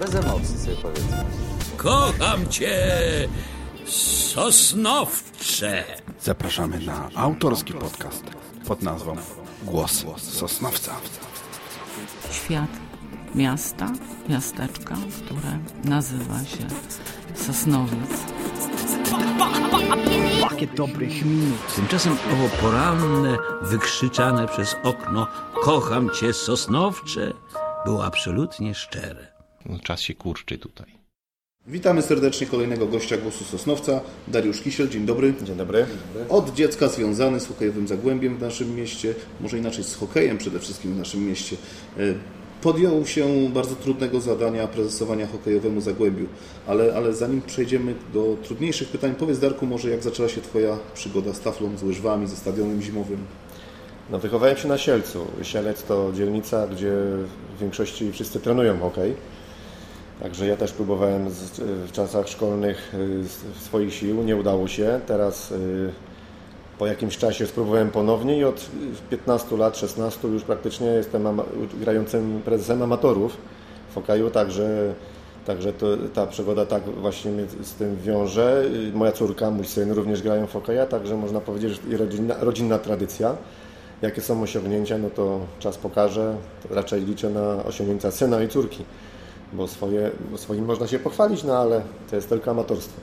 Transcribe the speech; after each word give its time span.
Bez 0.00 0.14
emocji 0.14 0.58
sobie 0.58 0.76
powiedzmy. 0.82 1.24
Kocham 1.76 2.48
cię, 2.48 2.78
Sosnowcze. 4.34 5.84
Zapraszamy 6.20 6.80
na 6.80 7.08
autorski 7.14 7.72
podcast 7.72 8.24
pod 8.66 8.82
nazwą 8.82 9.16
Głos 9.62 10.04
Sosnowca. 10.16 10.92
Świat 12.30 12.70
miasta, 13.34 13.90
miasteczka, 14.28 14.94
które 15.24 15.58
nazywa 15.84 16.38
się 16.38 16.66
Sosnowiec. 17.34 18.10
Pakiet 20.40 20.74
dobrych 20.74 21.24
minut. 21.24 21.74
Tymczasem 21.76 22.16
owo 22.32 22.48
poranne, 22.62 23.38
wykrzyczane 23.62 24.48
przez 24.48 24.76
okno 24.82 25.26
Kocham 25.62 26.10
cię, 26.10 26.32
Sosnowcze 26.32 27.32
było 27.84 28.04
absolutnie 28.04 28.74
szczere. 28.74 29.33
No, 29.66 29.78
czas 29.78 30.00
się 30.00 30.14
kurczy 30.14 30.58
tutaj. 30.58 30.86
Witamy 31.66 32.02
serdecznie 32.02 32.46
kolejnego 32.46 32.86
gościa 32.86 33.16
Głosu 33.16 33.44
Sosnowca, 33.44 34.00
Dariusz 34.28 34.60
Kisiel, 34.60 34.88
dzień 34.88 35.06
dobry. 35.06 35.34
Dzień 35.42 35.56
dobry. 35.56 35.86
Od 36.28 36.54
dziecka 36.54 36.88
związany 36.88 37.40
z 37.40 37.46
hokejowym 37.46 37.88
Zagłębiem 37.88 38.36
w 38.36 38.40
naszym 38.40 38.76
mieście, 38.76 39.14
może 39.40 39.58
inaczej 39.58 39.84
z 39.84 39.94
hokejem 39.94 40.38
przede 40.38 40.58
wszystkim 40.58 40.94
w 40.94 40.98
naszym 40.98 41.26
mieście. 41.26 41.56
E, 41.98 42.00
Podjął 42.62 43.06
się 43.06 43.50
bardzo 43.54 43.74
trudnego 43.74 44.20
zadania 44.20 44.68
prezesowania 44.68 45.26
hokejowemu 45.26 45.80
Zagłębiu, 45.80 46.26
ale, 46.66 46.94
ale 46.96 47.14
zanim 47.14 47.42
przejdziemy 47.42 47.94
do 48.14 48.36
trudniejszych 48.42 48.88
pytań, 48.88 49.14
powiedz 49.18 49.38
Darku 49.38 49.66
może 49.66 49.90
jak 49.90 50.02
zaczęła 50.02 50.28
się 50.28 50.40
Twoja 50.40 50.78
przygoda 50.94 51.34
z 51.34 51.40
taflą, 51.40 51.76
z 51.76 51.82
łyżwami, 51.82 52.26
ze 52.26 52.36
stadionem 52.36 52.82
zimowym? 52.82 53.18
No, 54.10 54.18
wychowałem 54.18 54.56
się 54.56 54.68
na 54.68 54.78
Sielcu. 54.78 55.26
Sielec 55.42 55.82
to 55.82 56.12
dzielnica, 56.14 56.66
gdzie 56.66 56.92
w 57.56 57.60
większości 57.60 58.12
wszyscy 58.12 58.40
trenują 58.40 58.78
hokej. 58.78 59.14
Także 60.22 60.46
ja 60.46 60.56
też 60.56 60.72
próbowałem 60.72 61.30
z, 61.30 61.60
w 61.60 61.92
czasach 61.92 62.28
szkolnych 62.28 62.94
y, 62.94 63.58
swoich 63.64 63.94
sił, 63.94 64.22
nie 64.22 64.36
udało 64.36 64.68
się. 64.68 65.00
Teraz 65.06 65.52
y, 65.52 65.90
po 66.78 66.86
jakimś 66.86 67.16
czasie 67.18 67.46
spróbowałem 67.46 67.90
ponownie 67.90 68.38
i 68.38 68.44
od 68.44 68.66
15 69.10 69.56
lat, 69.56 69.76
16 69.76 70.28
już 70.28 70.42
praktycznie 70.42 70.86
jestem 70.86 71.26
ama- 71.26 71.44
grającym 71.80 72.42
prezesem 72.44 72.82
amatorów 72.82 73.36
w 73.90 73.94
hokeju, 73.94 74.30
także, 74.30 74.94
także 75.46 75.72
to, 75.72 75.86
ta 76.14 76.26
przygoda 76.26 76.66
tak 76.66 76.82
właśnie 76.82 77.30
mnie 77.30 77.44
z 77.62 77.72
tym 77.74 77.96
wiąże. 77.96 78.64
Y, 78.92 78.92
Moja 78.96 79.12
córka, 79.12 79.50
mój 79.50 79.64
syn 79.66 79.90
również 79.92 80.22
grają 80.22 80.46
w 80.46 80.52
hokeja, 80.52 80.86
także 80.86 81.16
można 81.16 81.40
powiedzieć, 81.40 81.80
że 81.90 81.96
rodzinna, 81.96 82.34
rodzinna 82.40 82.78
tradycja. 82.78 83.36
Jakie 84.02 84.20
są 84.20 84.42
osiągnięcia, 84.42 84.98
no 84.98 85.10
to 85.10 85.40
czas 85.58 85.76
pokaże. 85.76 86.36
Raczej 86.70 87.04
liczę 87.04 87.30
na 87.30 87.64
osiągnięcia 87.64 88.10
syna 88.10 88.42
i 88.42 88.48
córki, 88.48 88.84
bo, 89.54 89.68
swoje, 89.68 90.10
swoim 90.36 90.64
można 90.64 90.86
się 90.86 90.98
pochwalić, 90.98 91.44
no 91.44 91.58
ale 91.58 91.82
to 92.10 92.16
jest 92.16 92.28
tylko 92.28 92.50
amatorstwo. 92.50 93.00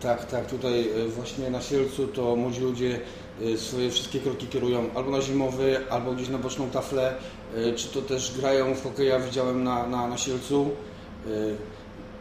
Tak, 0.00 0.24
tak. 0.24 0.46
Tutaj 0.46 0.88
e, 0.88 1.08
właśnie 1.08 1.50
na 1.50 1.60
Sielcu 1.60 2.06
to 2.06 2.36
młodzi 2.36 2.60
ludzie 2.60 3.00
e, 3.42 3.58
swoje 3.58 3.90
wszystkie 3.90 4.20
kroki 4.20 4.46
kierują 4.46 4.90
albo 4.94 5.10
na 5.10 5.20
zimowy, 5.20 5.80
albo 5.90 6.12
gdzieś 6.12 6.28
na 6.28 6.38
boczną 6.38 6.70
taflę, 6.70 7.14
e, 7.56 7.72
czy 7.72 7.88
to 7.88 8.02
też 8.02 8.38
grają 8.38 8.74
w 8.74 8.82
hokeja, 8.82 9.20
widziałem 9.20 9.64
na, 9.64 9.86
na, 9.86 10.08
na 10.08 10.18
Sielcu. 10.18 10.70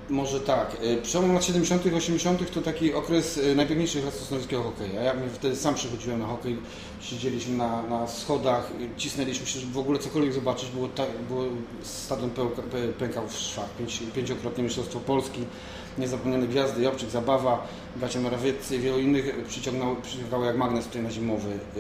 Może 0.10 0.40
tak, 0.40 0.78
e, 0.82 1.02
przełom 1.02 1.34
lat 1.34 1.46
70., 1.46 1.94
80. 1.94 2.52
to 2.52 2.62
taki 2.62 2.94
okres 2.94 3.38
e, 3.38 3.56
najpiękniejszych 3.56 4.06
lat 4.06 4.14
sosnowskiego 4.14 4.64
hokeja. 4.64 5.02
Ja 5.02 5.14
wtedy 5.34 5.56
sam 5.56 5.76
przychodziłem 5.76 6.20
na 6.20 6.28
hokej, 6.28 6.58
siedzieliśmy 7.02 7.58
na, 7.58 7.82
na 7.82 8.08
schodach, 8.08 8.72
e, 8.72 8.98
cisnęliśmy 8.98 9.46
się, 9.46 9.60
żeby 9.60 9.74
w 9.74 9.78
ogóle 9.78 10.00
cokolwiek 10.00 10.34
zobaczyć. 10.34 10.70
Było, 10.70 10.88
tak, 10.88 11.08
było 11.28 11.44
stadion 11.84 12.30
pękał 13.00 13.28
w 13.28 13.34
szwach, 13.34 13.70
pięć, 13.78 14.04
pięciokrotnie 14.16 14.64
mistrzostwo 14.64 15.00
Polski, 15.00 15.42
niezapomniane 15.98 16.48
gwiazdy, 16.48 16.82
Jobczyk, 16.82 17.10
Zabawa, 17.10 17.68
bracia 17.96 18.20
Morawieccy 18.20 18.76
i 18.76 18.80
wielu 18.80 19.00
innych 19.00 19.46
przyciągnęło, 19.48 19.96
przyciągało 19.96 20.46
jak 20.46 20.58
magnes 20.58 20.86
tutaj 20.86 21.02
na 21.02 21.12
zimowy. 21.12 21.50
Y, 21.78 21.80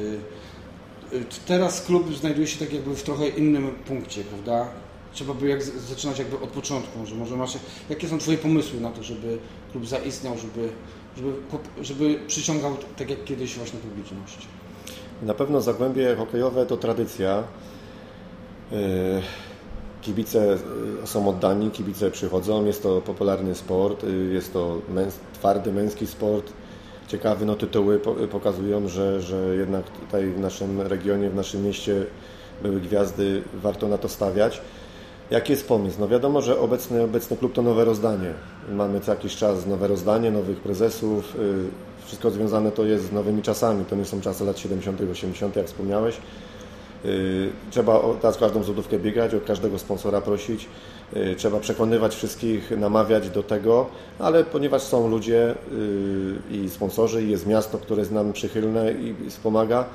y, 1.16 1.26
Teraz 1.46 1.82
klub 1.82 2.16
znajduje 2.18 2.48
się 2.48 2.60
tak 2.60 2.74
jakby 2.74 2.96
w 2.96 3.04
trochę 3.04 3.28
innym 3.28 3.72
punkcie, 3.88 4.24
prawda? 4.24 4.68
Trzeba 5.16 5.34
by 5.34 5.48
jak, 5.48 5.64
zaczynać 5.64 6.20
jakby 6.20 6.40
od 6.40 6.50
początku. 6.50 7.00
Może, 7.00 7.16
może 7.16 7.36
masz, 7.36 7.58
jakie 7.90 8.08
są 8.08 8.18
Twoje 8.18 8.38
pomysły 8.38 8.82
na 8.82 8.92
to, 8.92 9.04
żeby 9.04 9.38
klub 9.72 9.88
zaistniał, 9.88 10.38
żeby, 10.38 10.70
żeby, 11.18 11.34
żeby 11.82 12.20
przyciągał 12.28 12.78
tak 12.98 13.10
jak 13.10 13.24
kiedyś 13.24 13.56
właśnie 13.56 13.80
publiczność? 13.80 14.48
Na 15.22 15.34
pewno 15.34 15.62
Zagłębie 15.62 16.16
hokejowe 16.16 16.66
to 16.66 16.78
tradycja. 16.78 17.44
Yy, 18.72 18.78
Kibice 20.02 20.58
yy, 21.02 21.08
są 21.08 21.30
oddani, 21.30 21.72
kibice 21.72 22.12
przychodzą, 22.12 22.66
jest 22.66 22.84
to 22.84 23.02
popularny 23.02 23.56
sport, 23.56 24.04
yy, 24.04 24.34
jest 24.34 24.54
to 24.54 24.82
męs 24.90 25.20
twardy 25.34 25.74
męski 25.74 26.08
sport. 26.08 26.54
Ciekawe 27.08 27.46
no, 27.46 27.56
tytuły 27.56 28.00
po 28.00 28.14
pokazują, 28.14 28.88
że, 28.88 29.22
że 29.22 29.56
jednak 29.56 29.90
tutaj 29.90 30.26
w 30.26 30.40
naszym 30.40 30.82
regionie, 30.82 31.30
w 31.30 31.36
naszym 31.36 31.64
mieście 31.64 32.06
były 32.64 32.82
gwiazdy, 32.82 33.44
warto 33.54 33.88
na 33.88 33.98
to 33.98 34.10
stawiać. 34.10 34.62
Jaki 35.32 35.52
jest 35.52 35.68
pomysł? 35.68 35.98
No 36.00 36.08
wiadomo, 36.08 36.42
że 36.42 36.60
obecny, 36.60 37.04
obecny 37.04 37.38
klub 37.38 37.54
to 37.54 37.62
nowe 37.62 37.86
rozdanie. 37.86 38.34
Mamy 38.72 39.00
co 39.00 39.12
jakiś 39.12 39.36
czas 39.36 39.66
nowe 39.66 39.88
rozdanie, 39.88 40.32
nowych 40.32 40.60
prezesów. 40.60 41.36
yy, 41.36 42.06
Wszystko 42.06 42.32
związane 42.32 42.72
to 42.72 42.86
jest 42.86 43.06
z 43.06 43.12
nowymi 43.12 43.42
czasami. 43.42 43.86
To 43.86 43.96
nie 43.96 44.06
są 44.06 44.22
czasy 44.22 44.46
lat 44.46 44.60
70., 44.60 45.12
80., 45.12 45.56
jak 45.56 45.66
wspomniałeś. 45.68 46.18
Yy, 47.06 47.50
Trzeba 47.72 48.00
teraz 48.22 48.38
każdą 48.38 48.64
złotówkę 48.64 49.00
biegać, 49.00 49.34
od 49.34 49.44
każdego 49.44 49.80
sponsora 49.80 50.22
prosić. 50.22 50.68
Yy, 51.14 51.36
Trzeba 51.36 51.60
przekonywać 51.60 52.16
wszystkich, 52.16 52.72
namawiać 52.78 53.30
do 53.30 53.44
tego, 53.44 53.88
ale 54.20 54.44
ponieważ 54.44 54.82
są 54.82 55.08
ludzie 55.08 55.56
i 56.52 56.70
sponsorzy, 56.70 57.24
i 57.24 57.30
jest 57.30 57.48
miasto, 57.48 57.78
które 57.78 58.00
jest 58.00 58.12
nam 58.12 58.34
przychylne 58.34 58.92
i 58.92 59.30
wspomaga, 59.30 59.86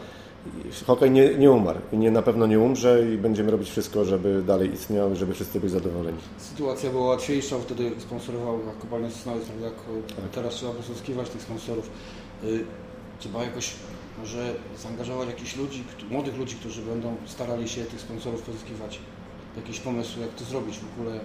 hokej 0.87 1.11
nie, 1.11 1.35
nie 1.35 1.51
umarł 1.51 1.79
i 1.93 1.97
nie, 1.99 2.11
na 2.11 2.23
pewno 2.23 2.47
nie 2.47 2.59
umrze 2.59 3.07
i 3.15 3.19
będziemy 3.19 3.51
robić 3.51 3.71
wszystko, 3.71 4.05
żeby 4.05 4.43
dalej 4.47 4.73
istniał 4.73 5.13
i 5.13 5.17
żeby 5.17 5.35
wszyscy 5.35 5.61
byli 5.61 5.73
zadowoleni. 5.73 6.19
Sytuacja 6.39 6.91
była 6.91 7.07
łatwiejsza, 7.07 7.59
wtedy 7.59 7.91
sponsorował 7.99 8.59
kopalnia 8.81 9.11
Sosnowiec, 9.11 9.45
prawda? 9.45 9.67
Jak 9.67 9.75
Tak. 10.17 10.31
Teraz 10.33 10.55
trzeba 10.55 10.73
posługiwać 10.73 11.31
tych 11.31 11.43
sponsorów. 11.43 11.91
Y, 12.45 12.65
Trzeba 13.21 13.43
jakoś 13.45 13.73
może 14.19 14.55
zaangażować 14.83 15.29
jakichś 15.29 15.57
ludzi, 15.57 15.85
młodych 16.11 16.39
ludzi, 16.39 16.57
którzy 16.57 16.83
będą 16.83 17.17
starali 17.27 17.69
się 17.69 17.85
tych 17.85 18.01
sponsorów 18.01 18.43
pozyskiwać. 18.43 19.01
Jakieś 19.57 19.81
pomysły, 19.81 20.23
jak 20.23 20.35
to 20.35 20.45
zrobić 20.45 20.79
w 20.79 21.01
ogóle, 21.01 21.21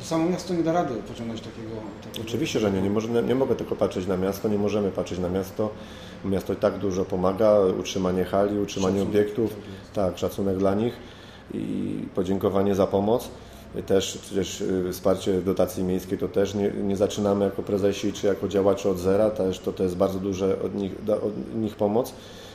samo 0.00 0.30
miasto 0.30 0.54
nie 0.54 0.62
da 0.62 0.72
rady 0.72 0.94
pociągnąć 1.08 1.40
takiego... 1.40 1.74
takiego 2.02 2.26
Oczywiście, 2.28 2.60
że 2.60 2.72
nie. 2.72 2.82
Nie, 2.82 2.90
może, 2.90 3.22
nie 3.22 3.34
mogę 3.34 3.56
tylko 3.56 3.76
patrzeć 3.76 4.06
na 4.06 4.16
miasto, 4.16 4.48
nie 4.48 4.58
możemy 4.58 4.90
patrzeć 4.90 5.18
na 5.18 5.28
miasto. 5.28 5.70
Miasto 6.24 6.52
i 6.52 6.56
tak 6.56 6.78
dużo 6.78 7.04
pomaga, 7.04 7.60
utrzymanie 7.80 8.24
hali, 8.24 8.58
utrzymanie 8.58 8.98
Szacunek 8.98 9.24
obiektów, 9.24 9.50
tak 9.94 10.04
tak, 10.06 10.18
szacunek 10.18 10.58
dla 10.58 10.74
nich 10.74 10.94
i 11.54 11.98
podziękowanie 12.14 12.74
za 12.74 12.86
pomoc. 12.86 13.28
Też 13.86 14.18
przecież 14.18 14.60
y, 14.60 14.92
wsparcie 14.92 15.42
dotacji 15.42 15.84
miejskiej 15.84 16.18
to 16.18 16.28
też 16.28 16.54
nie, 16.54 16.70
nie 16.70 16.96
zaczynamy 16.96 17.44
jako 17.44 17.62
prezesi 17.62 18.12
czy 18.12 18.26
jako 18.26 18.48
działacze 18.48 18.90
od 18.90 18.98
zera, 18.98 19.30
też 19.30 19.58
to, 19.58 19.72
to 19.72 19.82
jest 19.82 19.96
bardzo 19.96 20.18
duże 20.18 20.62
od 20.62 20.74
nich, 20.74 20.92
od 21.22 21.54
nich 21.54 21.76
pomoc. 21.76 22.14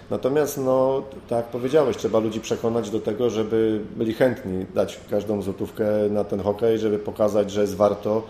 Natomiast, 0.09 0.57
no, 0.57 1.03
tak 1.27 1.37
jak 1.37 1.45
powiedziałeś, 1.45 1.97
trzeba 1.97 2.19
ludzi 2.19 2.39
przekonać 2.39 2.89
do 2.89 2.99
tego, 2.99 3.29
żeby 3.29 3.81
byli 3.95 4.13
chętni 4.13 4.65
dać 4.75 4.99
każdą 5.09 5.41
złotówkę 5.41 5.85
na 6.09 6.23
ten 6.23 6.39
hokej, 6.39 6.79
żeby 6.79 6.99
pokazać, 6.99 7.51
że 7.51 7.61
jest 7.61 7.75
warto, 7.75 8.23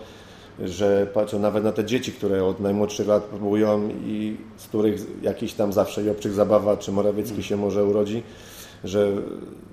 że 0.64 1.06
patrzą 1.14 1.38
nawet 1.38 1.64
na 1.64 1.72
te 1.72 1.84
dzieci, 1.84 2.12
które 2.12 2.44
od 2.44 2.60
najmłodszych 2.60 3.08
lat 3.08 3.22
próbują 3.22 3.88
i 4.04 4.36
z 4.56 4.66
których 4.66 5.22
jakiś 5.22 5.54
tam 5.54 5.72
zawsze 5.72 6.02
Jobczyk 6.02 6.32
Zabawa 6.32 6.76
czy 6.76 6.92
Morawiecki 6.92 7.42
się 7.42 7.56
może 7.56 7.84
urodzi, 7.84 8.22
że 8.84 9.12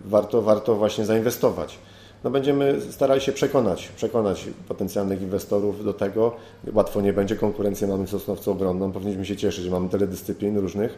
warto, 0.06 0.42
warto 0.42 0.76
właśnie 0.76 1.06
zainwestować. 1.06 1.80
No 2.24 2.30
będziemy 2.30 2.82
starali 2.92 3.22
się 3.22 3.32
przekonać, 3.32 3.88
przekonać 3.96 4.46
potencjalnych 4.68 5.22
inwestorów 5.22 5.84
do 5.84 5.94
tego. 5.94 6.36
Łatwo 6.74 7.02
nie 7.02 7.14
będzie, 7.14 7.36
konkurencję 7.36 7.88
mamy 7.88 8.08
w 8.08 8.10
Sosnowcu 8.10 8.52
ogromną, 8.52 8.92
powinniśmy 8.92 9.26
się 9.26 9.36
cieszyć, 9.36 9.66
że 9.66 9.72
mamy 9.72 9.90
tyle 9.90 10.08
dyscyplin 10.08 10.58
różnych. 10.58 10.98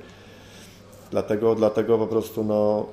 Dlatego, 1.12 1.56
dlatego 1.56 1.98
po 1.98 2.08
prostu 2.08 2.44
no, 2.44 2.86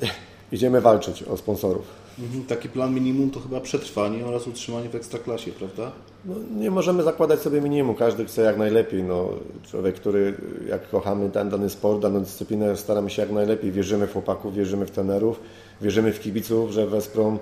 idziemy 0.52 0.80
walczyć 0.80 1.22
o 1.22 1.36
sponsorów. 1.36 1.84
Mhm, 2.18 2.44
Taki 2.44 2.68
plan 2.68 2.94
minimum 2.94 3.30
to 3.30 3.40
chyba 3.40 3.60
przetrwanie 3.60 4.26
oraz 4.26 4.46
utrzymanie 4.46 4.88
w 4.88 4.94
ekstraklasie, 4.94 5.52
prawda? 5.52 5.92
No, 6.24 6.34
nie 6.56 6.70
możemy 6.70 7.02
zakładać 7.02 7.40
sobie 7.40 7.60
minimum, 7.60 7.94
każdy 7.94 8.24
chce 8.24 8.42
jak 8.42 8.58
najlepiej. 8.58 9.02
No, 9.02 9.28
człowiek, 9.70 9.94
który 9.94 10.34
jak 10.68 10.90
kochamy 10.90 11.30
ten 11.30 11.48
dany 11.48 11.70
sport, 11.70 12.00
daną 12.02 12.20
dyscyplinę, 12.20 12.76
staramy 12.76 13.10
się 13.10 13.22
jak 13.22 13.30
najlepiej. 13.30 13.72
Wierzymy 13.72 14.06
w 14.06 14.12
chłopaków, 14.12 14.54
wierzymy 14.54 14.86
w 14.86 14.90
trenerów, 14.90 15.40
wierzymy 15.80 16.12
w 16.12 16.20
kibiców, 16.20 16.70
że 16.70 16.86
wesprą 16.86 17.38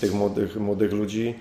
tych 0.00 0.14
młodych, 0.14 0.56
młodych 0.56 0.92
ludzi. 0.92 1.34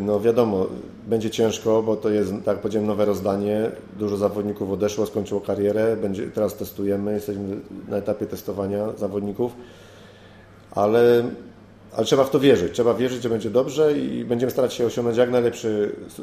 No 0.00 0.20
wiadomo, 0.20 0.66
będzie 1.06 1.30
ciężko, 1.30 1.82
bo 1.82 1.96
to 1.96 2.10
jest, 2.10 2.32
tak 2.44 2.58
powiedziałem, 2.60 2.86
nowe 2.88 3.04
rozdanie. 3.04 3.70
Dużo 3.98 4.16
zawodników 4.16 4.70
odeszło, 4.70 5.06
skończyło 5.06 5.40
karierę. 5.40 5.96
Będzie, 5.96 6.26
teraz 6.30 6.54
testujemy, 6.56 7.12
jesteśmy 7.12 7.56
na 7.88 7.96
etapie 7.96 8.26
testowania 8.26 8.92
zawodników. 8.96 9.52
Ale 10.70 11.30
ale 11.96 12.06
trzeba 12.06 12.24
w 12.24 12.30
to 12.30 12.40
wierzyć. 12.40 12.72
Trzeba 12.72 12.94
wierzyć, 12.94 13.22
że 13.22 13.28
będzie 13.28 13.50
dobrze 13.50 13.98
i 13.98 14.24
będziemy 14.24 14.50
starać 14.52 14.74
się 14.74 14.86
osiągnąć 14.86 15.18
jak 15.18 15.30
najlepszy 15.30 15.96
s- 16.06 16.22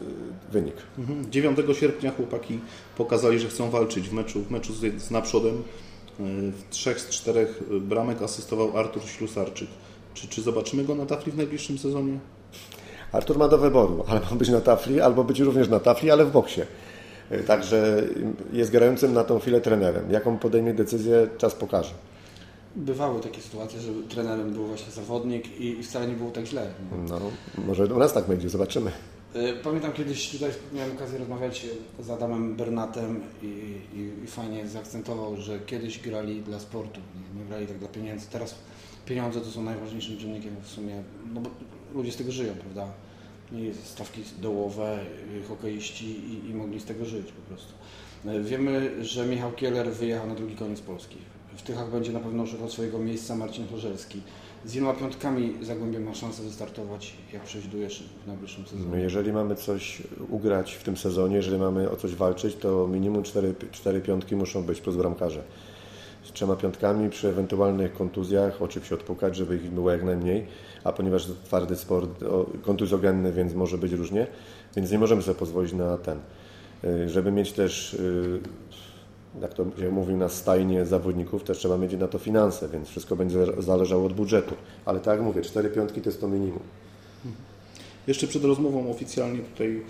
wynik. 0.52 0.76
9 1.30 1.58
sierpnia 1.74 2.12
chłopaki 2.12 2.60
pokazali, 2.98 3.40
że 3.40 3.48
chcą 3.48 3.70
walczyć 3.70 4.10
w 4.10 4.14
meczu, 4.14 4.42
w 4.44 4.52
meczu 4.52 4.74
z, 4.74 5.02
z 5.02 5.12
naprzodem. 5.12 5.54
Yy, 6.20 6.26
W 6.52 6.64
trzech 6.70 7.00
z 7.00 7.10
czterech 7.10 7.64
bramek 7.82 8.22
asystował 8.22 8.78
Artur 8.78 9.04
Ślusarczyk. 9.04 9.68
Czy, 10.14 10.28
czy 10.28 10.42
zobaczymy 10.42 10.84
go 10.84 10.96
na 10.96 11.06
tafli 11.06 11.32
w 11.32 11.38
najbliższym 11.38 11.78
sezonie? 11.78 12.20
Artur 13.16 13.38
ma 13.38 13.48
do 13.48 13.58
wyboru, 13.58 14.04
ale 14.08 14.20
ma 14.20 14.36
być 14.36 14.50
na 14.50 14.62
tafli, 14.62 15.02
albo 15.02 15.24
być 15.24 15.40
również 15.40 15.70
na 15.70 15.80
tafli, 15.80 16.12
ale 16.12 16.26
w 16.26 16.32
boksie. 16.32 16.62
Y, 17.32 17.44
Także 17.44 18.04
jest 18.54 18.72
grającym 18.72 19.14
na 19.14 19.24
tą 19.24 19.40
chwilę 19.40 19.62
trenerem. 19.62 20.12
Jaką 20.12 20.38
podejmie 20.38 20.74
decyzję, 20.74 21.28
czas 21.38 21.56
pokaże. 21.56 21.94
Bywały 22.76 23.22
takie 23.22 23.42
sytuacje, 23.42 23.80
że 23.80 23.92
trenerem 24.10 24.54
był 24.54 24.68
właśnie 24.68 24.92
zawodnik 24.92 25.60
i, 25.62 25.84
wcale 25.84 26.08
nie 26.08 26.14
było 26.14 26.32
tak 26.32 26.46
źle. 26.46 26.68
No, 27.10 27.20
może 27.68 27.86
u 27.86 28.00
nas 28.00 28.14
tak 28.14 28.26
będzie, 28.28 28.50
zobaczymy. 28.50 28.92
Y, 29.36 29.54
Pamiętam 29.64 29.94
kiedyś 29.94 30.32
tutaj 30.32 30.50
miałem 30.74 30.92
okazję 30.92 31.20
rozmawiać 31.20 31.66
z 32.00 32.10
Adamem 32.10 32.56
Bernatem 32.56 33.22
i, 33.44 33.46
i, 33.94 34.24
i 34.24 34.28
fajnie 34.28 34.68
zaakcentował, 34.68 35.38
że 35.38 35.60
kiedyś 35.60 36.00
grali 36.00 36.42
dla 36.42 36.60
sportu, 36.60 37.00
nie, 37.16 37.40
nie 37.42 37.46
grali 37.48 37.68
tak 37.68 37.78
dla 37.78 37.88
pieniędzy. 37.88 38.28
Teraz 38.32 38.56
pieniądze 39.06 39.42
to 39.42 39.48
są 39.52 39.64
najważniejszym 39.64 40.18
czynnikiem 40.18 40.56
w 40.64 40.68
sumie, 40.70 41.04
no 41.34 41.42
bo 41.42 41.50
ludzie 41.96 42.12
z 42.12 42.16
tego 42.16 42.32
żyją, 42.32 42.54
prawda? 42.54 42.88
I 43.52 43.72
stawki 43.84 44.22
dołowe, 44.42 45.00
y, 45.42 45.44
hokeiści 45.48 46.06
i, 46.06 46.50
i 46.50 46.54
mogli 46.54 46.80
z 46.80 46.86
tego 46.86 47.06
żyć 47.06 47.32
po 47.32 47.42
prostu. 47.42 47.74
Y, 48.26 48.44
Wiemy, 48.44 49.04
że 49.06 49.26
Michał 49.26 49.52
Kieler 49.52 49.92
wyjechał 49.92 50.28
na 50.28 50.36
drugi 50.36 50.56
koniec 50.56 50.82
Polski. 50.82 51.18
W 51.56 51.62
Tychach 51.62 51.92
będzie 51.92 52.12
na 52.12 52.20
pewno 52.20 52.46
szukał 52.48 52.70
swojego 52.70 53.00
miejsca 53.00 53.36
Marcin 53.36 53.68
Chorzelski. 53.68 54.22
Z 54.66 54.76
iloma 54.76 54.94
piątkami 54.94 55.54
Zagłębie 55.62 56.00
ma 56.00 56.16
szansę 56.16 56.44
wystartować, 56.44 57.14
jak 57.34 57.44
przewidujesz 57.44 58.04
w 58.24 58.28
najbliższym 58.28 58.66
sezonie? 58.66 58.90
My, 58.90 59.02
jeżeli 59.02 59.34
mamy 59.34 59.56
coś 59.56 60.02
ugrać 60.30 60.74
w 60.74 60.84
tym 60.84 60.98
sezonie, 60.98 61.36
jeżeli 61.36 61.58
mamy 61.58 61.90
o 61.92 61.96
coś 61.96 62.16
walczyć, 62.16 62.56
to 62.56 62.88
minimum 62.88 63.24
4, 63.24 63.56
cztery 63.72 64.02
piątki 64.02 64.36
muszą 64.36 64.64
być 64.64 64.82
plus 64.82 64.96
bramkarze. 64.96 65.44
Trzema 66.36 66.56
piątkami 66.56 67.10
przy 67.10 67.28
ewentualnych 67.28 67.94
kontuzjach, 67.94 68.62
oczywiście 68.62 68.96
odpukać, 68.96 69.36
żeby 69.36 69.56
ich 69.56 69.72
było 69.72 69.92
jak 69.92 70.04
najmniej, 70.04 70.48
a 70.84 70.92
ponieważ 70.92 71.28
twardy 71.44 71.76
sport, 71.76 72.24
kontuzjogenny, 72.62 73.32
więc 73.32 73.54
może 73.54 73.78
być 73.78 73.92
różnie, 73.92 74.28
więc 74.76 74.92
nie 74.92 75.00
możemy 75.00 75.22
sobie 75.22 75.40
pozwolić 75.40 75.74
na 75.74 75.98
ten. 75.98 76.20
Y, 76.84 77.10
Żeby 77.10 77.32
mieć 77.32 77.52
też, 77.52 77.94
y, 77.94 78.40
jak 79.42 79.54
to 79.54 79.66
się 79.80 79.92
mówi 79.92 80.14
na 80.14 80.30
stajnie 80.30 80.86
zawodników, 80.86 81.44
też 81.44 81.58
trzeba 81.58 81.78
mieć 81.78 81.94
na 81.94 82.08
to 82.08 82.18
finanse, 82.20 82.70
więc 82.70 82.88
wszystko 82.88 83.16
będzie 83.16 83.40
zależało 83.58 84.06
od 84.06 84.14
budżetu. 84.14 84.56
Ale 84.86 85.00
tak 85.00 85.18
jak 85.18 85.26
mówię, 85.26 85.42
cztery 85.42 85.70
piątki 85.70 86.02
to 86.02 86.10
jest 86.10 86.22
to 86.22 86.28
minimum. 86.28 86.64
Jeszcze 88.08 88.28
przed 88.28 88.44
rozmową 88.44 88.92
oficjalnie 88.92 89.40
tutaj, 89.40 89.82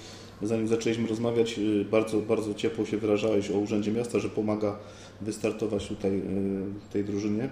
zanim 0.42 0.68
zaczęliśmy 0.68 1.08
rozmawiać, 1.08 1.60
y, 1.60 1.86
bardzo, 1.92 2.22
bardzo 2.22 2.54
ciepło 2.54 2.86
się 2.86 2.98
wyrażałeś 2.98 3.52
o 3.52 3.60
Urzędzie 3.60 3.92
Miasta, 3.92 4.20
że 4.20 4.30
pomaga 4.30 4.80
wystartować 5.22 5.88
tutaj 5.88 6.12
y, 6.18 6.22
tej 6.94 7.04
drużynie. 7.04 7.50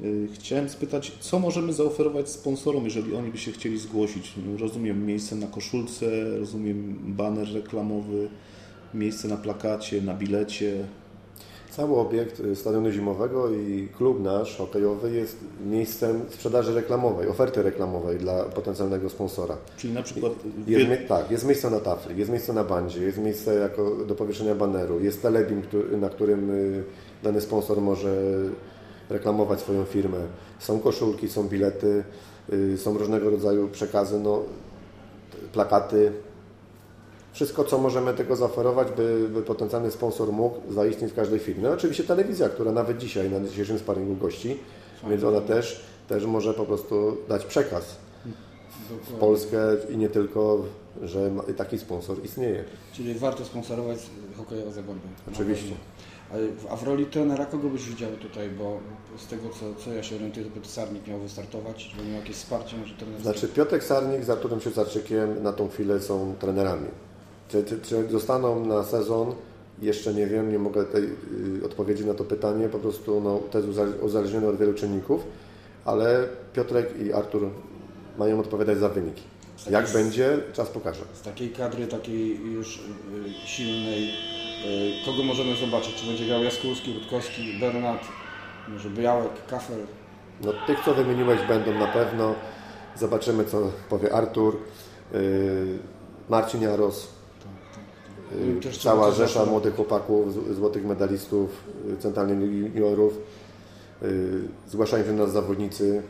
Y, 0.00 0.28
Chciałem 0.34 0.68
spytać, 0.68 1.12
co 1.20 1.38
możemy 1.38 1.72
zaoferować 1.72 2.28
sponsorom, 2.28 2.84
jeżeli 2.84 3.14
oni 3.14 3.30
by 3.30 3.38
się 3.38 3.52
chcieli 3.52 3.78
zgłosić? 3.78 4.32
Rozumiem 4.58 5.06
miejsce 5.06 5.36
na 5.36 5.46
koszulce, 5.46 6.38
rozumiem 6.38 6.98
baner 7.06 7.54
reklamowy, 7.54 8.28
miejsce 8.94 9.28
na 9.28 9.36
plakacie, 9.36 10.02
na 10.02 10.14
bilecie. 10.14 10.84
Cały 11.76 11.96
obiekt 11.96 12.40
y, 12.40 12.56
stadionu 12.56 12.90
zimowego 12.90 13.50
i 13.50 13.88
klub 13.96 14.20
nasz 14.22 14.56
hokejowy 14.56 15.10
jest 15.12 15.36
miejscem 15.66 16.20
sprzedaży 16.30 16.74
reklamowej, 16.74 17.28
oferty 17.28 17.62
reklamowej 17.62 18.18
dla 18.18 18.44
potencjalnego 18.44 19.10
sponsora. 19.10 19.56
Czyli 19.76 19.92
na 19.92 20.02
przykład 20.02 20.32
Jest, 20.66 20.88
mie- 20.90 20.96
tak, 21.08 21.30
jest 21.30 21.46
miejsce 21.46 21.70
na 21.70 21.80
tafli, 21.80 22.18
jest 22.18 22.30
miejsce 22.30 22.52
na 22.52 22.64
bandzie, 22.64 23.00
jest 23.02 23.18
miejsce 23.18 23.54
jako 23.54 23.96
do 24.08 24.14
powieszenia 24.14 24.54
baneru, 24.54 25.00
jest 25.00 25.22
telebim, 25.22 25.62
na 26.00 26.08
którym 26.08 26.50
y, 26.50 26.84
dany 27.22 27.40
sponsor 27.40 27.80
może 27.80 28.22
reklamować 29.10 29.60
swoją 29.60 29.84
firmę. 29.84 30.18
Są 30.58 30.78
koszulki, 30.80 31.28
są 31.28 31.48
bilety, 31.48 32.04
y, 32.52 32.78
są 32.78 32.98
różnego 32.98 33.30
rodzaju 33.30 33.68
przekazy, 33.68 34.20
no, 34.20 34.42
plakaty. 35.52 36.12
Wszystko, 37.32 37.64
co 37.64 37.78
możemy 37.78 38.14
tego 38.14 38.36
zaoferować, 38.36 38.88
by, 38.96 39.28
by 39.28 39.42
potencjalny 39.42 39.90
sponsor 39.90 40.32
mógł 40.32 40.72
zaistnieć 40.72 41.12
w 41.12 41.14
każdej 41.14 41.38
firmie. 41.38 41.62
No, 41.62 41.70
oczywiście 41.70 42.04
telewizja, 42.04 42.48
która 42.48 42.72
nawet 42.72 42.98
dzisiaj, 42.98 43.30
na 43.30 43.40
dzisiejszym 43.48 43.78
sparingu 43.78 44.16
gości, 44.16 44.58
więc 45.10 45.24
ona 45.24 45.40
też, 45.40 45.80
też 46.08 46.24
może 46.26 46.54
po 46.54 46.64
prostu 46.64 47.16
dać 47.28 47.44
przekaz 47.44 47.96
w 49.08 49.12
Polskę 49.12 49.58
i 49.90 49.96
nie 49.96 50.08
tylko, 50.08 50.58
że 51.02 51.30
taki 51.56 51.78
sponsor 51.78 52.24
istnieje. 52.24 52.64
Czyli 52.92 53.14
warto 53.14 53.44
sponsorować 53.44 53.98
hokejowe 54.36 54.72
Zagłębie. 54.72 55.08
Oczywiście. 55.32 55.74
A- 56.70 56.76
w 56.76 56.82
roli 56.82 57.06
trenera 57.06 57.46
kogo 57.46 57.68
byś 57.68 57.88
widział 57.88 58.10
tutaj? 58.10 58.50
Bo 58.50 58.78
z 59.18 59.26
tego, 59.26 59.48
co, 59.48 59.84
co 59.84 59.92
ja 59.92 60.02
się 60.02 60.16
orientuję, 60.16 60.46
to 60.46 60.52
Piotr 60.54 60.68
Sarnik 60.68 61.06
miał 61.06 61.18
wystartować, 61.18 61.82
żeby 61.82 62.08
miał 62.08 62.20
jakieś 62.20 62.36
wsparcie 62.36 62.76
może 62.76 62.94
trenerskie. 62.94 63.22
Znaczy 63.22 63.48
Piotrek 63.48 63.84
Sarnik 63.84 64.24
z 64.24 64.30
Arturem 64.30 64.60
Siosarczykiem 64.60 65.42
na 65.42 65.52
tą 65.52 65.68
chwilę 65.68 66.00
są 66.00 66.34
trenerami. 66.38 66.88
Czy, 67.52 67.64
czy, 67.64 67.80
czy 67.80 68.08
zostaną 68.10 68.66
na 68.66 68.82
sezon? 68.84 69.34
Jeszcze 69.82 70.14
nie 70.14 70.26
wiem, 70.26 70.52
nie 70.52 70.58
mogę 70.58 70.84
tej, 70.84 71.02
y, 71.04 71.64
odpowiedzieć 71.64 72.06
na 72.06 72.14
to 72.14 72.24
pytanie. 72.24 72.68
Po 72.68 72.78
prostu 72.78 73.20
no, 73.20 73.40
to 73.50 73.58
jest 73.58 73.70
uza- 73.70 74.02
uzależnione 74.04 74.48
od 74.48 74.56
wielu 74.56 74.74
czynników, 74.74 75.20
ale 75.84 76.28
Piotrek 76.52 77.00
i 77.00 77.12
Artur 77.12 77.48
mają 78.18 78.40
odpowiadać 78.40 78.78
za 78.78 78.88
wyniki. 78.88 79.22
Jak 79.70 79.90
będzie, 79.92 80.38
czas 80.52 80.68
pokaże. 80.68 81.00
z 81.14 81.22
takiej 81.22 81.50
kadry, 81.50 81.86
takiej 81.86 82.40
już 82.52 82.76
y, 82.76 82.80
silnej, 83.46 84.08
y, 84.08 85.04
kogo 85.06 85.22
możemy 85.22 85.56
zobaczyć? 85.56 85.94
Czy 85.94 86.06
będzie 86.06 86.26
grał 86.26 86.42
Jaskółski, 86.44 86.94
Rutkowski, 86.94 87.58
Bernat, 87.60 88.00
może 88.68 88.90
Białek, 88.90 89.30
Kafel? 89.50 89.78
No, 90.44 90.52
tych, 90.66 90.84
co 90.84 90.94
wymieniłeś, 90.94 91.40
będą 91.48 91.74
na 91.78 91.86
pewno. 91.86 92.34
Zobaczymy, 92.98 93.44
co 93.44 93.70
powie 93.90 94.12
Artur, 94.14 94.56
yy, 95.12 95.18
Marcin 96.28 96.62
Jaros, 96.62 97.08
Też 98.62 98.78
cała 98.78 99.10
trzeba 99.10 99.26
rzesza 99.26 99.46
młodych 99.46 99.76
chłopaków, 99.76 100.54
złotych 100.54 100.84
medalistów, 100.84 101.50
yy, 101.88 101.96
centralnych 101.96 102.52
juniorów. 102.52 103.18
Yy, 104.02 104.08
Zgłaszają 104.68 105.04
się 105.04 105.16
do 105.16 105.22
nas 105.24 105.32
zawodnicy. 105.32 106.02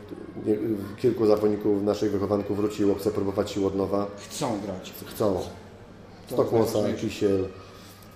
Kilku 0.97 1.25
zawodników 1.25 1.83
naszych 1.83 2.11
wychowanków 2.11 2.57
wróciło, 2.57 2.95
chce 2.95 3.11
próbować 3.11 3.51
sił 3.51 3.67
od 3.67 3.75
nowa. 3.75 4.07
Chcą 4.29 4.59
grać. 4.65 4.93
Chcą. 5.05 5.33
To 6.29 6.33
Stokłosa, 6.33 6.73
najważniejsze. 6.73 7.07
Kisiel. 7.07 7.47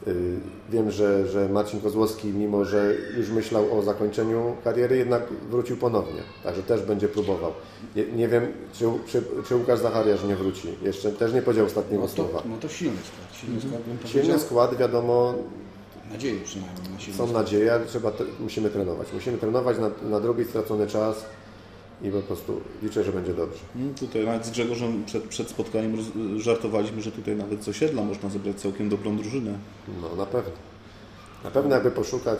Y, 0.07 0.39
Wiem, 0.69 0.91
że, 0.91 1.27
że 1.27 1.49
Marcin 1.49 1.81
Kozłowski, 1.81 2.27
mimo 2.27 2.65
że 2.65 2.93
już 3.17 3.29
myślał 3.29 3.79
o 3.79 3.81
zakończeniu 3.81 4.55
kariery, 4.63 4.97
jednak 4.97 5.23
wrócił 5.49 5.77
ponownie. 5.77 6.21
Także 6.43 6.63
też 6.63 6.81
będzie 6.81 7.07
próbował. 7.07 7.51
Nie, 7.95 8.05
nie 8.05 8.27
wiem, 8.27 8.47
czy, 8.73 8.85
czy, 9.07 9.23
czy 9.47 9.55
Łukasz 9.55 9.79
Zachariasz 9.79 10.23
nie 10.23 10.35
wróci. 10.35 10.67
Jeszcze 10.81 11.11
też 11.11 11.33
nie 11.33 11.41
powiedział 11.41 11.65
ostatniego 11.65 12.03
No 12.03 12.09
to, 12.09 12.15
słowa. 12.15 12.41
no 12.45 12.57
to 12.57 12.67
silny 12.69 12.97
skład. 12.97 13.37
Silny 13.41 13.61
skład 13.61 13.81
bym 13.81 14.07
Silny 14.23 14.39
skład, 14.39 14.77
wiadomo, 14.77 15.33
Nadzieję 16.11 16.41
przynajmniej 16.43 16.93
na 16.93 16.99
silny 16.99 17.17
są 17.17 17.27
skład. 17.27 17.43
nadzieje, 17.43 17.73
ale 17.73 17.85
trzeba 17.85 18.11
musimy 18.39 18.69
trenować. 18.69 19.07
Musimy 19.13 19.37
trenować, 19.37 19.77
na, 19.77 19.89
nadrobić 20.09 20.49
stracony 20.49 20.87
czas 20.87 21.25
i 22.01 22.11
po 22.11 22.19
prostu 22.21 22.61
liczę, 22.83 23.03
że 23.03 23.11
będzie 23.11 23.33
dobrze. 23.33 23.59
Mm, 23.75 23.93
Tutaj 23.93 24.25
nawet 24.25 24.45
z 24.45 24.49
Grzegorzem 24.51 25.03
przed, 25.05 25.23
przed 25.23 25.49
spotkaniem 25.49 25.97
żartowaliśmy, 26.37 27.01
że 27.01 27.11
tutaj 27.11 27.35
nawet 27.35 27.63
z 27.63 27.67
osiedla 27.67 28.03
można 28.03 28.29
zebrać 28.29 28.55
całkiem 28.55 28.89
dobrą 28.89 29.17
drużynę. 29.17 29.53
No 30.01 30.15
na 30.15 30.25
pewno. 30.25 30.51
Na 31.43 31.51
pewno 31.51 31.75
jakby 31.75 31.91
poszukać 31.91 32.39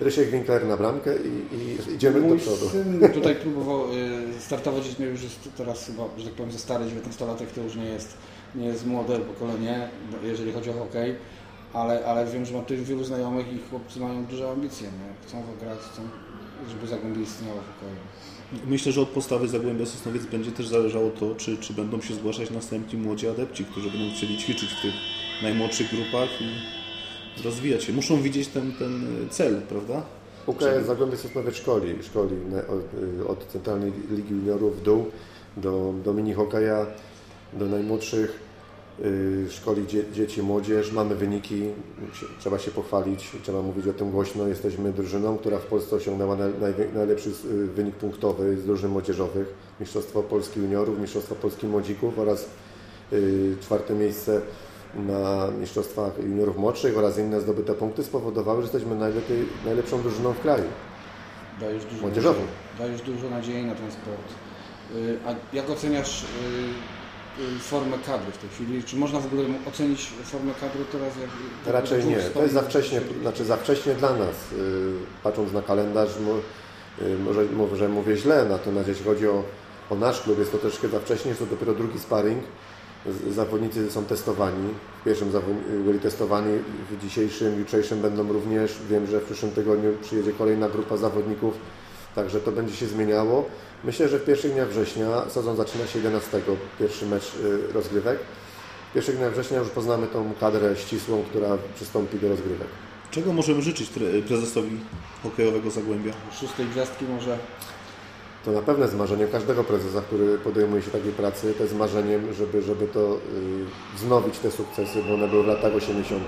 Rysiek 0.00 0.30
Winkler 0.30 0.66
na 0.66 0.76
bramkę 0.76 1.14
i, 1.16 1.54
i 1.56 1.94
idziemy 1.94 2.20
do 2.20 2.26
Mój 2.28 2.38
przodu. 2.38 2.68
syn 2.68 3.00
tutaj 3.14 3.36
próbował 3.36 3.84
y, 3.92 4.40
startować, 4.40 4.86
jest 4.86 5.00
już 5.00 5.22
jest 5.22 5.48
teraz 5.56 5.86
chyba, 5.86 6.02
że 6.18 6.24
tak 6.24 6.34
powiem, 6.34 6.52
ze 6.52 6.58
stary 6.58 6.84
19-latek, 6.84 7.46
to 7.54 7.60
już 7.60 7.76
nie 7.76 7.84
jest, 7.84 8.16
nie 8.54 8.66
jest 8.66 8.86
młode 8.86 9.18
pokolenie, 9.18 9.88
bo- 10.10 10.26
jeżeli 10.26 10.52
chodzi 10.52 10.70
o 10.70 10.72
hokej, 10.72 11.14
ale, 11.72 12.06
ale 12.06 12.26
wiem, 12.26 12.44
że 12.44 12.54
ma 12.54 12.62
też 12.62 12.80
wielu 12.82 13.04
znajomych 13.04 13.52
i 13.52 13.58
chłopcy 13.70 14.00
mają 14.00 14.24
duże 14.24 14.50
ambicje, 14.50 14.86
nie? 14.86 15.26
chcą 15.28 15.42
grać, 15.60 15.78
chcą, 15.78 16.02
żeby 16.70 16.86
Zagłębie 16.86 17.22
istniało 17.22 17.60
w 17.60 17.66
hokeju. 17.80 18.00
Myślę, 18.66 18.92
że 18.92 19.00
od 19.00 19.08
postawy 19.08 19.48
Zagłębia 19.48 19.86
Sosnowiec 19.86 20.26
będzie 20.26 20.52
też 20.52 20.68
zależało 20.68 21.10
to, 21.10 21.34
czy, 21.34 21.56
czy 21.56 21.72
będą 21.72 22.00
się 22.00 22.14
zgłaszać 22.14 22.50
następni 22.50 22.98
młodzi 22.98 23.28
adepci, 23.28 23.64
którzy 23.64 23.90
będą 23.90 24.14
chcieli 24.14 24.38
ćwiczyć 24.38 24.70
w 24.70 24.82
tych 24.82 24.94
najmłodszych 25.42 25.90
grupach 25.90 26.28
i 26.40 27.42
rozwijać 27.42 27.84
się. 27.84 27.92
Muszą 27.92 28.22
widzieć 28.22 28.48
ten, 28.48 28.72
ten 28.72 29.06
cel, 29.30 29.62
prawda? 29.68 30.02
UKS 30.46 30.86
Zagłębie 30.86 31.16
Sosnowiec 31.16 31.56
szkoli, 31.56 31.94
szkoli 32.02 32.36
od, 32.68 33.30
od 33.30 33.46
Centralnej 33.46 33.92
Ligi 34.10 34.30
Juniorów 34.30 34.80
w 34.80 34.82
dół 34.82 35.10
do, 35.56 35.94
do 36.04 36.12
mini 36.12 36.34
hokeja, 36.34 36.86
do 37.52 37.66
najmłodszych, 37.66 38.30
y, 38.30 38.53
szkoli 39.50 39.86
dzie, 39.86 40.04
dzieci, 40.12 40.42
młodzież. 40.42 40.92
Mamy 40.92 41.14
wyniki, 41.14 41.62
trzeba 42.40 42.58
się 42.58 42.70
pochwalić, 42.70 43.30
trzeba 43.42 43.62
mówić 43.62 43.86
o 43.86 43.92
tym 43.92 44.10
głośno. 44.10 44.48
Jesteśmy 44.48 44.92
drużyną, 44.92 45.38
która 45.38 45.58
w 45.58 45.66
Polsce 45.66 45.96
osiągnęła 45.96 46.36
najlepszy 46.94 47.28
y, 47.28 47.66
wynik 47.66 47.94
punktowy 47.96 48.56
z 48.56 48.64
drużyn 48.66 48.90
młodzieżowych. 48.90 49.54
Mistrzostwo 49.80 50.22
Polski 50.22 50.60
Juniorów, 50.60 50.98
Mistrzostwo 50.98 51.34
Polski 51.34 51.66
Młodzików 51.66 52.18
oraz 52.18 52.48
y, 53.12 53.56
czwarte 53.60 53.94
miejsce 53.94 54.40
na 55.06 55.48
Mistrzostwach 55.60 56.12
Juniorów 56.18 56.56
Młodszych 56.56 56.98
oraz 56.98 57.18
inne 57.18 57.40
zdobyte 57.40 57.74
punkty 57.74 58.04
spowodowały, 58.04 58.62
że 58.62 58.64
jesteśmy 58.72 58.94
najlepiej, 58.96 59.38
najlepszą 59.64 60.02
drużyną 60.02 60.32
w 60.32 60.40
kraju. 60.40 60.64
Dajesz 61.60 61.84
dużo, 61.84 62.02
Młodzieżową. 62.02 62.40
nadziei- 62.40 62.78
dajesz 62.78 63.02
dużo 63.02 63.30
nadziei 63.30 63.64
na 63.64 63.74
ten 63.74 63.90
sport. 63.90 64.28
Y, 64.96 65.18
A 65.26 65.56
jak 65.56 65.70
oceniasz 65.70 66.22
y, 66.22 66.26
y, 66.26 67.03
formę 67.60 67.98
kadry 68.06 68.32
w 68.32 68.38
tej 68.38 68.50
chwili? 68.50 68.84
Czy 68.84 68.96
można 68.96 69.20
w 69.20 69.26
ogóle 69.26 69.42
ocenić 69.68 70.12
formę 70.24 70.52
kadry 70.60 70.84
teraz? 70.92 71.12
Jak, 71.20 71.30
Raczej 71.74 72.04
nie. 72.04 72.16
To 72.16 72.42
jest 72.42 72.54
za 72.54 72.62
wcześnie, 72.62 73.00
znaczy 73.22 73.44
za 73.44 73.56
wcześnie 73.56 73.94
dla 73.94 74.16
nas. 74.16 74.36
Yy, 74.52 74.92
Patrząc 75.22 75.52
na 75.52 75.62
kalendarz, 75.62 76.10
yy, 77.00 77.18
może, 77.18 77.44
może 77.44 77.88
mówię 77.88 78.16
źle, 78.16 78.46
natomiast 78.48 78.88
jeśli 78.88 79.04
chodzi 79.04 79.28
o, 79.28 79.44
o 79.90 79.94
nasz 79.94 80.20
klub, 80.20 80.38
jest 80.38 80.52
to 80.52 80.58
troszkę 80.58 80.88
za 80.88 81.00
wcześnie, 81.00 81.28
jest 81.28 81.40
to 81.40 81.46
dopiero 81.46 81.74
drugi 81.74 81.98
sparring. 81.98 82.44
Zawodnicy 83.30 83.90
są 83.90 84.04
testowani. 84.04 84.74
W 85.00 85.04
pierwszym 85.04 85.32
byli 85.84 86.00
testowani, 86.00 86.58
w 86.90 87.02
dzisiejszym, 87.02 87.58
jutrzejszym 87.58 88.00
będą 88.00 88.32
również. 88.32 88.78
Wiem, 88.90 89.06
że 89.06 89.20
w 89.20 89.24
przyszłym 89.24 89.52
tygodniu 89.52 89.92
przyjedzie 90.02 90.32
kolejna 90.32 90.68
grupa 90.68 90.96
zawodników, 90.96 91.54
także 92.14 92.40
to 92.40 92.52
będzie 92.52 92.76
się 92.76 92.86
zmieniało. 92.86 93.44
Myślę, 93.84 94.08
że 94.08 94.18
w 94.18 94.24
pierwszych 94.24 94.52
dniach 94.52 94.68
września, 94.68 95.28
sezon 95.28 95.56
zaczyna 95.56 95.86
się 95.86 95.98
11, 95.98 96.40
pierwszy 96.78 97.06
mecz 97.06 97.34
yy, 97.42 97.72
rozgrywek. 97.72 98.18
W 98.90 98.94
pierwszych 98.94 99.16
dniach 99.16 99.32
września 99.32 99.58
już 99.58 99.68
poznamy 99.68 100.06
tą 100.06 100.32
kadrę 100.40 100.76
ścisłą, 100.76 101.22
która 101.30 101.48
przystąpi 101.74 102.18
do 102.18 102.28
rozgrywek. 102.28 102.68
Czego 103.10 103.32
możemy 103.32 103.62
życzyć 103.62 103.90
prezesowi 104.28 104.80
hokejowego 105.22 105.70
Zagłębia? 105.70 106.12
Szóstej 106.40 106.66
gwiazdki 106.66 107.04
może 107.04 107.38
To 108.44 108.52
na 108.52 108.62
pewno 108.62 108.84
jest 108.84 108.96
marzeniem 108.96 109.28
każdego 109.28 109.64
prezesa, 109.64 110.00
który 110.00 110.38
podejmuje 110.38 110.82
się 110.82 110.90
takiej 110.90 111.12
pracy. 111.12 111.54
To 111.54 111.62
jest 111.62 111.76
marzeniem, 111.76 112.34
żeby, 112.34 112.62
żeby 112.62 112.86
to 112.86 113.00
y, 113.00 113.96
wznowić 113.96 114.38
te 114.38 114.50
sukcesy, 114.50 115.02
bo 115.08 115.14
one 115.14 115.28
były 115.28 115.42
w 115.42 115.46
latach 115.46 115.74
80. 115.74 116.24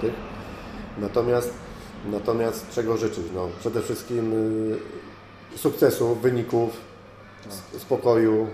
Natomiast, 0.99 1.55
natomiast 2.11 2.71
czego 2.75 2.97
życzyć? 2.97 3.25
No, 3.35 3.49
przede 3.61 3.83
wszystkim 3.83 4.33
y, 4.33 4.77
sukcesów, 5.57 6.23
wyników, 6.23 6.71
spokoju. 7.79 8.47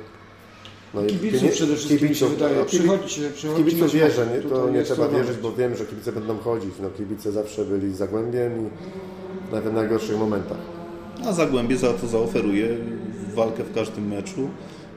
No 0.94 1.02
i 1.02 1.06
Kibiców 1.06 1.50
przede 1.50 1.76
wszystkim 1.76 2.08
mi 2.08 2.14
się 2.14 2.26
wydaje. 2.28 2.56
no, 2.56 2.64
Przychodźcie, 2.64 3.22
Kibiców 3.56 3.92
wierzę, 3.92 4.26
nie, 4.26 4.50
to 4.50 4.70
nie 4.70 4.82
trzeba 4.82 5.08
wierzyć, 5.08 5.36
bo 5.36 5.52
wiem, 5.52 5.76
że 5.76 5.84
kibice 5.86 6.12
będą 6.12 6.38
chodzić. 6.38 6.74
No, 6.82 6.90
kibice 6.90 7.32
zawsze 7.32 7.64
byli 7.64 7.94
za 7.94 8.06
głębiem 8.06 8.52
i 8.66 8.70
nawet 9.54 9.72
w 9.72 9.74
najgorszych 9.74 10.18
momentach. 10.18 10.58
A 11.26 11.32
Zagłębie 11.32 11.76
za 11.76 11.92
to 11.92 12.06
zaoferuje 12.06 12.68
walkę 13.34 13.64
w 13.64 13.74
każdym 13.74 14.08
meczu 14.08 14.48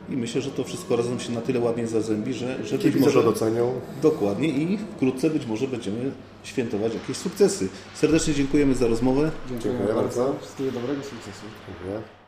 i 0.10 0.18
myślę, 0.18 0.42
że 0.42 0.52
to 0.52 0.64
wszystko 0.64 0.96
razem 0.96 1.20
się 1.20 1.32
na 1.32 1.42
tyle 1.42 1.60
ładnie 1.60 1.88
zazębi, 1.88 2.34
że, 2.34 2.66
że 2.66 2.78
być 2.78 2.96
może 2.96 3.24
docenią. 3.24 3.74
dokładnie 4.02 4.48
i 4.48 4.78
wkrótce 4.78 5.30
być 5.30 5.46
może 5.46 5.68
będziemy 5.68 6.12
świętować 6.44 6.94
jakieś 6.94 7.18
sukcesy. 7.18 7.68
Serdecznie 7.96 8.34
dziękujemy 8.34 8.76
za 8.76 8.88
rozmowę. 8.88 9.32
Dziękuję 9.50 9.74
Dziękuję 9.74 9.96
bardzo. 9.96 10.24
bardzo. 10.24 10.40
Wszystkiego 10.42 10.72
dobrego, 10.72 11.04
sukcesu. 11.04 11.46
Dziękuję. 11.68 12.25